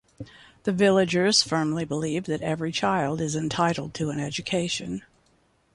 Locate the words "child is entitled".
2.71-3.93